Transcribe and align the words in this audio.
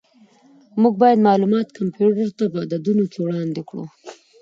موږ 0.81 0.93
باید 1.01 1.25
معلومات 1.27 1.67
کمپیوټر 1.77 2.27
ته 2.37 2.45
په 2.53 2.57
عددونو 2.65 3.03
کې 3.11 3.19
وړاندې 3.21 3.61
کړو. 3.69 3.85